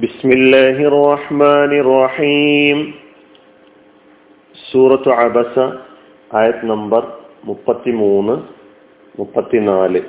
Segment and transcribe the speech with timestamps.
[0.00, 2.78] بسم الله الرحمن الرحيم
[4.56, 5.54] സൂറത്ത് അബസ
[6.30, 7.02] ആയത് നമ്പർ
[7.44, 8.34] മുപ്പത്തി മൂന്ന്
[9.14, 10.00] മുപ്പത്തിനാല്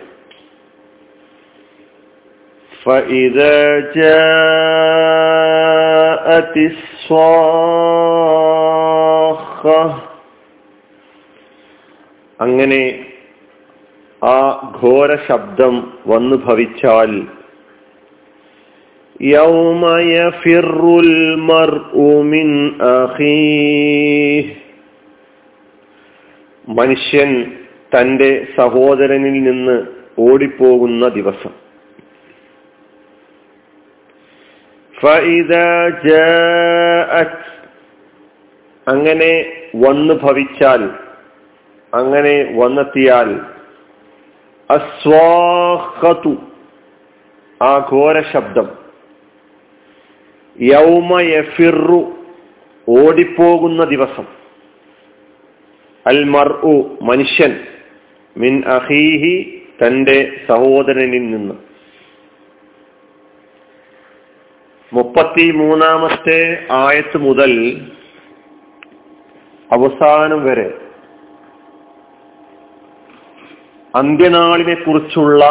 [2.86, 3.58] فإذا
[5.56, 6.56] جاءت
[9.66, 9.82] الصاخة
[12.40, 12.84] അങ്ങനെ
[14.22, 14.38] ആ
[14.80, 15.74] ഘോര ശബ്ദം
[16.08, 17.12] വന്നു ഭവിച്ചാൽ
[19.30, 22.48] يوم يفر المرء من
[22.96, 24.46] أخيه
[26.68, 27.32] മനുഷ്യൻ
[27.92, 29.76] തന്റെ സഹോദരനിൽ നിന്ന്
[30.22, 31.54] ഓടിപ്പോകുന്ന ദിവസം
[38.88, 39.32] അങ്ങനെ
[39.78, 40.82] വന്നു ഭവിച്ചാൽ
[41.94, 43.30] അങ്ങനെ വന്നെത്തിയാൽ
[44.70, 46.34] അസ്വാഹതു
[47.62, 48.68] ആ ഘോര ശബ്ദം
[50.59, 52.17] യൗമ യഫിറു
[52.89, 54.25] ഓടിപ്പോകുന്ന ദിവസം.
[56.07, 57.61] അൽ മർഉ മനുഷ്യൻ
[58.37, 61.55] മിൻ അഹീഹി തന്റെ സഹോദരനിൽ നിന്ന്.
[64.93, 67.81] മുപ്പത്തി മൂന്നാമത്തെ ആയത്ത് മുതൽ
[69.73, 70.81] അവസാനം വരെ
[73.95, 75.45] അന്ത്യനാളിനെ കുറിച്ചുള്ള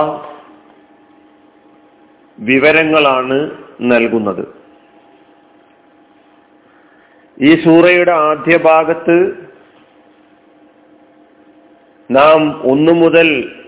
[2.39, 4.58] വിവരങ്ങളാണ് നൽകുന്നത്.
[7.42, 9.48] ഈ സൂറയുടെ ആദ്യ ഭാഗത്ത്
[12.12, 13.59] നാം ഒന്നു മുതൽ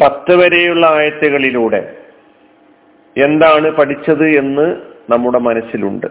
[0.00, 1.96] പത്ത് വരെയുള്ള ആയത്തുകളിലൂടെ
[3.16, 4.76] എന്താണ് പഠിച്ചത് എന്ന്
[5.10, 6.06] നമ്മുടെ മനസ്സിലുണ്ട്.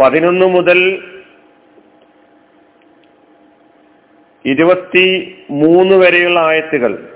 [0.00, 0.78] പതിനൊന്ന് മുതൽ
[4.44, 7.11] ഇരുപത്തി മൂന്ന് വരെയുള്ള ആയത്തുകൾ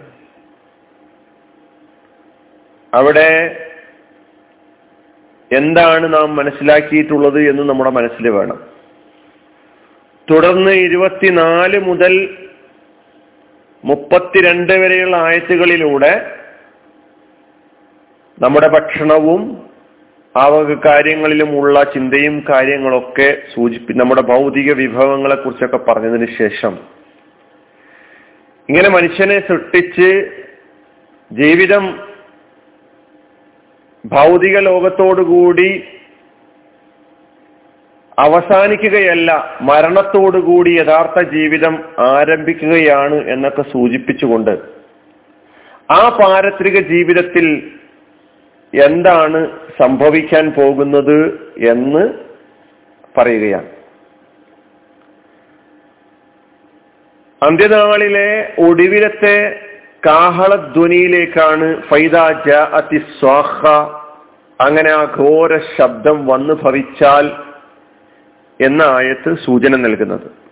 [2.93, 3.31] അവിടെ
[5.51, 8.59] എന്താണ് നാം മനസ്സിലാക്കിയിട്ടുള്ളത് എന്ന് നമ്മുടെ മനസ്സിൽ വേണം.
[10.29, 12.15] തുടർന്ന് ഇരുപത്തിനാല് മുതൽ
[13.85, 16.13] മുപ്പത്തിരണ്ട് വരെയുള്ള ആയത്തുകളിലൂടെ
[18.39, 19.43] നമ്മുടെ ഭക്ഷണവും
[20.35, 26.75] ആ വക കാര്യങ്ങളിലുമുള്ള ചിന്തയും കാര്യങ്ങളൊക്കെ സൂചിപ്പി നമ്മുടെ ഭൗതിക വിഭവങ്ങളെ കുറിച്ചൊക്കെ പറഞ്ഞതിന് ശേഷം
[28.69, 30.11] ഇങ്ങനെ മനുഷ്യനെ സൃഷ്ടിച്ച്
[31.31, 31.85] ജീവിതം
[34.13, 35.69] ഭൗതിക ലോകത്തോടുകൂടി
[38.19, 39.31] അവസാനിക്കുകയല്ല
[39.61, 44.55] മരണത്തോടുകൂടി യഥാർത്ഥ ജീവിതം ആരംഭിക്കുകയാണ് എന്നൊക്കെ സൂചിപ്പിച്ചുകൊണ്ട്
[45.91, 47.47] ആ പാരത്രിക ജീവിതത്തിൽ
[48.73, 49.41] എന്താണ്
[49.83, 51.19] സംഭവിക്കാൻ പോകുന്നത്
[51.69, 52.05] എന്ന്
[53.19, 53.71] പറയുകയാണ്.
[57.43, 58.29] അന്ത്യനാളിലെ
[58.59, 59.37] ഒടുവിലത്തെ
[60.07, 62.51] കാഹളധ്വനിയിലേക്കാണ് ഫൈദാജ
[63.21, 63.67] സ്വാഹ.
[64.61, 67.31] അങ്ങനെ ആ ഘോര ശബ്ദം വന്നു ഭവിച്ചാൽ
[68.61, 70.47] എന്ന ആയത്ത് സൂചന നൽകുന്നത്.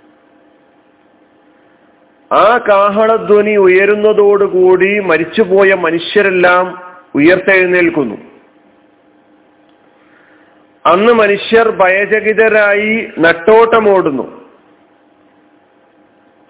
[2.35, 6.83] ആ കാഹളധ്വനി ഉയരുന്നതോടുകൂടി മരിച്ചുപോയ മനുഷ്യരെല്ലാം
[7.15, 8.17] ഉയർത്തെഴുന്നേൽക്കുന്നു.
[10.87, 14.44] അന്ന് മനുഷ്യർ ഭയചകിതരായി നട്ടോട്ടമോടുന്നു.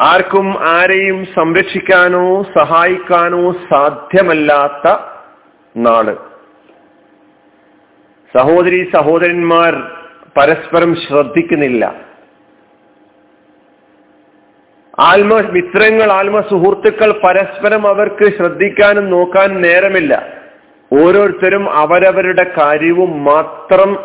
[0.00, 4.96] ആർക്കും ആരെയും സംരക്ഷിക്കാനോ സഹായിക്കാനോ സാധ്യമല്ലാത്ത
[5.76, 6.16] നാൾ
[8.38, 9.74] സഹോദരി സഹോദരന്മാർ
[10.36, 11.84] പരസ്പരം ശ്രദ്ധിക്കുന്നില്ല.
[14.98, 20.26] ആത്മ മിത്രങ്ങൾ ആത്മ സുഹൃത്തുക്കൾ പരസ്പരം അവർക്ക് ശ്രദ്ധിക്കാനും നോക്കാൻ നേരമില്ല.
[20.92, 23.98] ഓരോരുത്തരും അവരവരുടെ കാര്യവും മാത്രം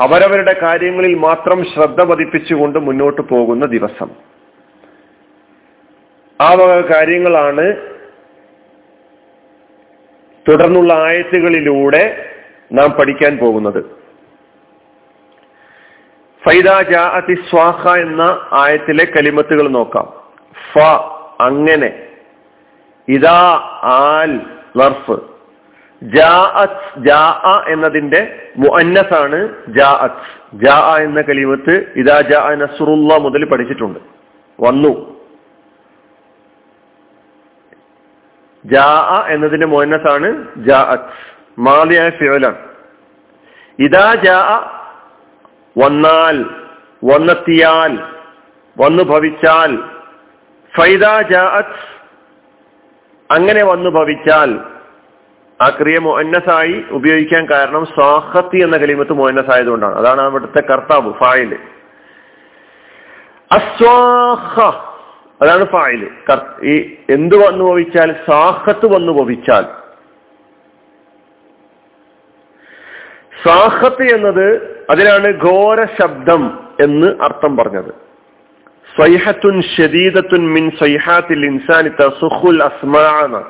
[0.00, 4.31] അവരവരുടെ കാര്യങ്ങളിൽ മാത്രം ശ്രദ്ധ പതിപ്പിച്ചുകൊണ്ട് മുന്നോട്ട് പോകുന്ന ദിവസം.
[6.42, 7.64] ആ വക കാര്യങ്ങളാണ്
[10.46, 12.04] തുടർന്നുള്ള ആയത്തുകളിലൂടെ
[12.72, 13.80] നാം പഠിക്കാൻ പോകുന്നത്.
[16.42, 18.22] ഫൈദാജാഅതി സ്വാഹ എന്ന
[18.52, 20.06] ആയത്തിലെ കലിമത്തുകൾ നോക്കാം.
[20.72, 20.78] ഫ
[21.40, 21.90] അങ്ങനെ.
[23.08, 23.42] ഇതാ
[23.82, 24.32] ആൽ
[24.76, 25.16] വർഫ്.
[26.02, 28.20] ജാഅത് ജാഅ എന്നതിന്റെ
[28.56, 29.38] മുഅന്നസാണ്
[29.68, 30.22] ജാഅത്.
[30.54, 34.00] ജാഅ എന്ന കലിമത്ത് ഇതാ ജാ നസ്റുല്ല മുതൽ പഠിച്ചിട്ടുണ്ട്.
[34.58, 34.92] വന്നു.
[38.64, 38.88] ജാ
[39.28, 40.28] എന്നതിന്റെ മോനസാണ്
[41.58, 42.60] മാലിയായ ഫിയോലാണ്
[43.78, 44.38] ഇതാ ജാ
[45.76, 46.36] വന്നാൽ
[47.04, 47.92] വന്നെത്തിയാൽ
[48.76, 49.72] വന്നു ഭവിച്ചാൽ
[50.72, 51.80] ഫൈദ ജാഅത്ത്
[53.30, 54.50] അങ്ങനെ വന്നു ഭവിച്ചാൽ
[55.60, 61.50] ആ ക്രിയ മൊന്നസായി ഉപയോഗിക്കാൻ കാരണം സാഹത്തി എന്ന കലിമത്ത് മുഅന്നസ് ആയതുകൊണ്ടാണ് അതാണ് അവിടുത്തെ കർത്താവ് ഫായിൽ
[63.50, 64.56] അസ്വാഹ
[65.42, 66.10] അതാണ് ഫായിൽ.
[66.64, 68.14] ഈ എന്ത് വന്നു ഭവിച്ചാൽ?
[68.30, 69.64] സാഹത്ത് വന്നു ഭവിച്ചാൽ.
[73.46, 77.94] സാഹത്ത് എന്നത് അതിനാണ് ഘോര ശബ്ദം എന്ന് അർത്ഥം പറഞ്ഞത്.
[78.96, 83.42] സ്വൈഹത്തുൻ ഷദീദത്തുൻ മിൻ സ്വൈഹാത്തിൽ ഇൻസാനി തസുഖുൽ അസ്മാന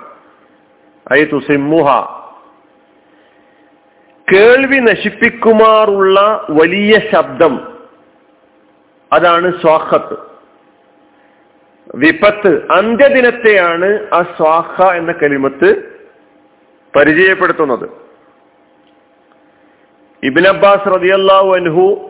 [4.32, 7.78] കേൾവി നശിപ്പിക്കുമാറുള്ള വലിയ ശബ്ദം.
[9.12, 10.31] അതാണ് സ്വാഹത്ത്
[11.94, 15.70] വിപത്ത് അന്ത്യദിനത്തെയാണ് ആ സ്വാഹ എന്ന കലിമത്ത്
[16.96, 17.88] പരിചയപ്പെടുത്തുന്നത്.
[20.22, 22.08] ഇബിൻ അബ്ബാസ് റതിയല്ലാഹു അൻഹു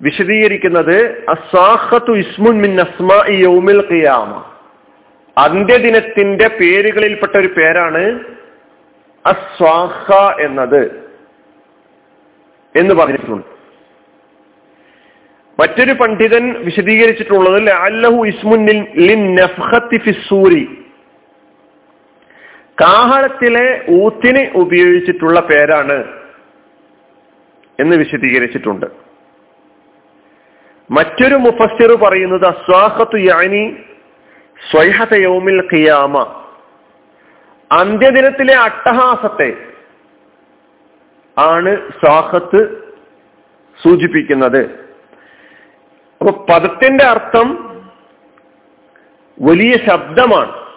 [0.00, 4.44] വിശദീകരിക്കുന്നത് അസ്വാഹത്തു ഇസ്മുൻ മിൻ അസ്മാ യൗമിൽ ഖിയാമ.
[5.38, 8.20] അന്ത്യദിനത്തിന്റെ പേരുകളിൽപ്പെട്ട ഒരു പേരാണ്
[9.26, 10.82] അസ്വാഹ എന്നത്
[12.76, 13.57] എന്ന് പറഞ്ഞിട്ടുണ്ട്.
[15.60, 18.86] മറ്റൊരു പണ്ഡിതൻ വിശദീകരിച്ചിട്ടുള്ളത് അല്ലഹു ഇസ്മുന്നിൽ
[20.28, 20.64] സൂരി.
[22.80, 26.04] കാഹളത്തിലെ ഊത്തിന് ഉപയോഗിച്ചിട്ടുള്ള പേരാണ്
[27.80, 28.86] എന്ന് വിശദീകരിച്ചിട്ടുണ്ട്.
[30.90, 33.76] മറ്റൊരു മുഫസ്സിർ പറയുന്നത് അസ്വാഹത്തു യാനി
[34.70, 36.44] സ്വൈഹത യൗമിൽ ഖിയാമ.
[37.72, 39.56] അന്ത്യദിനത്തിലെ അട്ടഹാസത്തെ
[41.38, 42.92] ആണ് സ്വാഹത്ത്
[43.84, 44.87] സൂചിപ്പിക്കുന്നത്.
[46.20, 47.68] അപ്പൊ പദത്തിന്റെ അർത്ഥം
[49.42, 50.68] വലിയ ശബ്ദമാണ്.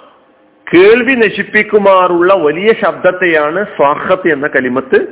[0.73, 5.07] കേൾവി നശിപ്പിക്കുമാറുള്ള വലിയ ശബ്ദത്തെയാണ് സ്വാഹത്ത് എന്ന കലിമത്ത്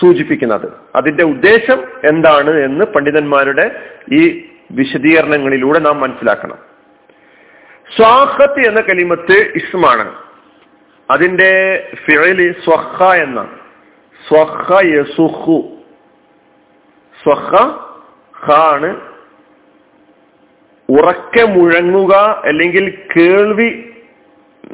[0.00, 0.72] സൂചിപ്പിക്കുന്നത്.
[0.96, 6.58] അതിന്റെ ഉദ്ദേശം എന്താണ് എന്ന് പണ്ഡിതന്മാരുടെ ഈ വിശദീകരണങ്ങളിലൂടെ നാം മനസ്സിലാക്കണം.
[7.96, 10.14] സ്വാഹത്ത് എന്ന കലിമത്ത് ഇസ്മാണ്.
[11.10, 13.48] അതിന്റെ ഫിഴലി സ്വഹ എന്ന
[14.28, 14.80] സ്വഹ
[17.22, 17.54] സ്വഹ
[18.48, 19.15] ഖ ആണ്
[20.88, 23.90] ഉറക്കെ മുഴങ്ങുക അല്ലെങ്കിൽ കേൾവി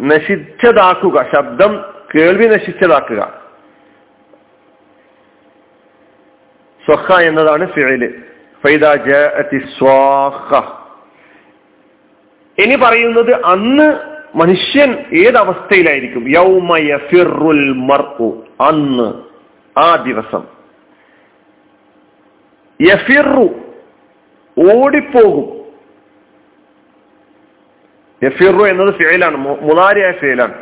[0.01, 3.43] നശിച്ചതാക്കുക ശബ്ദം കേൾവി നശിച്ചതാക്കുക.
[6.85, 8.23] സ്വഹ എന്നതാണ് ഫിഴൽ
[12.59, 16.29] ഇനി പറയുന്നത് അന്ന് മനുഷ്യൻ ഏതവസ്ഥയിലായിരിക്കും?
[16.29, 18.45] യൗമയ ഫിറുൽ മർഉ.
[18.61, 19.23] അന്ന്
[19.79, 20.47] ആ ദിവസം.
[22.83, 23.49] യഫിറു
[24.75, 25.62] ഓടിപ്പോകും.
[28.25, 29.37] യഫിറു എന്നത് ഫിയലാണ്.
[29.37, 30.55] മുതാരിയായ ഫിയലാണ്.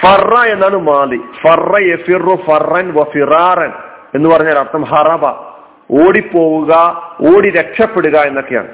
[0.00, 1.16] ഫറ എന്നാണ് മാലി.
[1.16, 3.72] ഫറ യഫിറു ഫറൻ വഫിറാറൻ
[4.14, 5.54] എന്ന് പറഞ്ഞാൽ അർത്ഥം ഹറബ.
[5.90, 6.72] ഓടിപ്പോവുക
[7.36, 8.68] ഓടി രക്ഷപ്പെടുക എന്നൊക്കെയാണ്.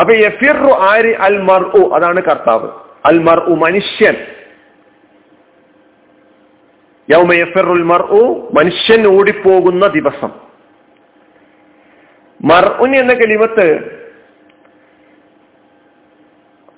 [0.00, 1.12] അപ്പൊ യഫിറു ആരി?
[1.12, 2.68] അൽ മർ അതാണ് കർത്താവ്.
[3.06, 4.14] അൽ മർ മനുഷ്യൻ.
[7.10, 8.02] യൗമ യഫിറുൽ മർ
[8.58, 10.30] മനുഷ്യൻ ഓടിപ്പോകുന്ന ദിവസം.
[12.44, 14.01] മർഉൻ എന്ന കലിമത്ത്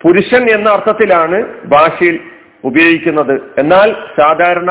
[0.05, 2.21] പുരുഷൻ എന്ന അർത്ഥത്തിലാണ് ഭാഷയിൽ
[2.65, 3.35] ഉപയോഗിക്കുന്നത്.
[3.59, 3.89] എന്നാൽ
[4.21, 4.71] സാധാരണ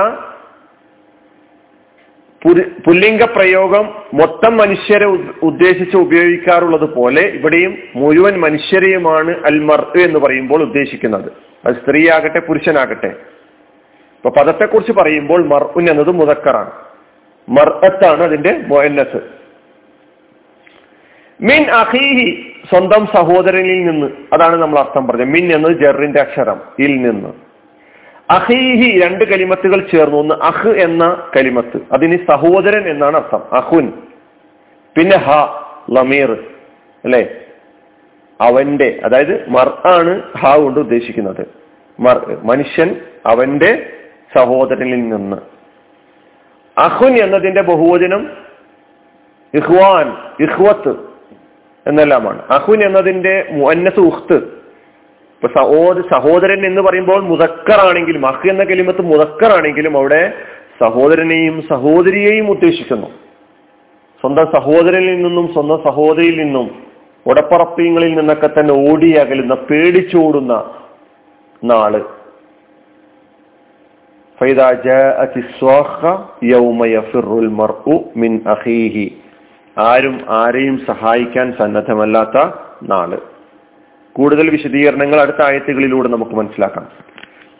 [2.86, 5.06] പുല്ലിംഗ പ്രയോഗം മൊത്തം മനുഷ്യരെ
[5.42, 11.32] ഉദ്ദേശിച്ച് ഉപയോഗിക്കാറുള്ളത് പോലെ ഇവിടെയും മുഴുവൻ മനുഷ്യരെയുമാണ് അൽമർ എന്ന് പറയുമ്പോൾ ഉദ്ദേശിക്കുന്നത്.
[11.66, 13.12] അത് സ്ത്രീയാകട്ടെ പുരുഷനാകട്ടെ.
[14.16, 16.72] ഇപ്പൊ പദത്തെക്കുറിച്ച് പറയുമ്പോൾ മർഉൻ എന്നത് മുതക്കറാണ്
[17.48, 19.22] മർഅത്താണ് അതിന്റെ മൊയന്നസ്
[21.42, 25.28] മിൻ അഹീഹി സ്വന്തം സഹോദരനിൽ നിന്ന് അതാണ് നമ്മൾ അർത്ഥം പറഞ്ഞത്.
[25.28, 27.34] മിൻ എന്നത് ജെറിന്റെ അക്ഷരം ഇൽ നിന്ന്.
[28.30, 30.18] അഹീഹി രണ്ട് കലിമത്തുകൾ ചേർന്നു.
[30.18, 31.78] ഒന്ന് അഹ് എന്ന കലിമത്ത്.
[31.92, 33.56] അതിന് സഹോദരൻ എന്നാണ് അർത്ഥം.
[33.56, 33.94] അഹുൻ.
[34.98, 35.30] പിന്നെ ഹ
[35.92, 36.32] ലമീർ
[37.06, 37.36] അല്ലെ?
[38.42, 41.48] അവന്റെ അതായത് മർ ആണ് ഹ കൊണ്ട് ഉദ്ദേശിക്കുന്നത്.
[42.00, 43.90] മർ മനുഷ്യൻ അവന്റെ
[44.38, 45.38] സഹോദരനിൽ നിന്ന്.
[46.78, 48.32] അഹുൻ എന്നതിന്റെ ബഹുവചനം
[49.54, 51.13] ഇഹ്വാൻ ഇഹ്വത്ത്.
[51.88, 52.42] എന്നെല്ലാമാണ്.
[52.52, 60.34] അഹുൻ എന്നതിന്റെ മുന്നസ് ഉഖ്ത് ഇപ്പൊ സഹോദ സഹോദരൻ എന്ന് പറയുമ്പോൾ മുതക്കറാണെങ്കിലും അഹ് എന്ന കലിമത്ത് മുതക്കറാണെങ്കിലും അവിടെ
[60.82, 63.08] സഹോദരനെയും സഹോദരിയെയും ഉദ്ദേശിക്കുന്നു.
[64.22, 66.84] സ്വന്തം സഹോദരനിൽ നിന്നും സ്വന്തം സഹോദരിയിൽ നിന്നും
[67.28, 70.66] ഉടപ്പറപ്പിങ്ങളിൽ നിന്നൊക്കെ തന്നെ ഓടിയകലുന്ന പേടിച്ചോടുന്ന
[71.64, 72.06] നാൾ.
[79.78, 82.52] ആരും ആരെയും സഹായിക്കാൻ സന്നദ്ധമല്ലാത്ത
[82.84, 83.22] നാൾ.
[84.14, 86.88] കൂടുതൽ വിശദീകരണങ്ങൾ അടുത്ത ആയത്തുകളിലൂടെ നമുക്ക് മനസ്സിലാക്കാം.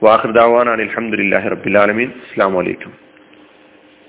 [0.04, 3.13] വാഹൃദാവാൻ അലഹമുല്ലാഹി റബിലാലമീൻ അസ്സാം വലൈക്കും